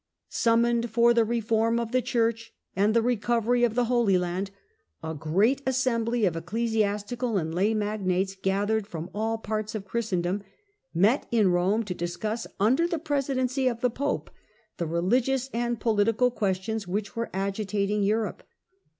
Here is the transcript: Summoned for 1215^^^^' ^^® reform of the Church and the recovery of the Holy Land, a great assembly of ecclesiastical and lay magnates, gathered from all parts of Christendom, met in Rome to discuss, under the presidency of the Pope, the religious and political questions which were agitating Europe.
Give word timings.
Summoned 0.29 0.89
for 0.89 1.11
1215^^^^' 1.13 1.23
^^® 1.25 1.29
reform 1.29 1.79
of 1.79 1.91
the 1.91 2.01
Church 2.01 2.55
and 2.75 2.95
the 2.95 3.03
recovery 3.03 3.63
of 3.63 3.75
the 3.75 3.85
Holy 3.85 4.17
Land, 4.17 4.49
a 5.03 5.13
great 5.13 5.61
assembly 5.67 6.25
of 6.25 6.35
ecclesiastical 6.35 7.37
and 7.37 7.53
lay 7.53 7.75
magnates, 7.75 8.33
gathered 8.33 8.87
from 8.87 9.11
all 9.13 9.37
parts 9.37 9.75
of 9.75 9.85
Christendom, 9.85 10.41
met 10.91 11.27
in 11.29 11.51
Rome 11.51 11.83
to 11.83 11.93
discuss, 11.93 12.47
under 12.59 12.87
the 12.87 12.97
presidency 12.97 13.67
of 13.67 13.81
the 13.81 13.91
Pope, 13.91 14.31
the 14.77 14.87
religious 14.87 15.51
and 15.53 15.79
political 15.79 16.31
questions 16.31 16.87
which 16.87 17.15
were 17.15 17.29
agitating 17.31 18.01
Europe. 18.01 18.41